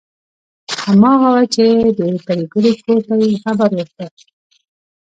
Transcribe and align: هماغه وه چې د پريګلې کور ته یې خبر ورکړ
هماغه 0.83 1.27
وه 1.33 1.43
چې 1.55 1.65
د 1.97 1.99
پريګلې 2.25 2.73
کور 2.83 2.99
ته 3.07 3.15
یې 3.23 3.31
خبر 3.43 3.69
ورکړ 3.75 4.09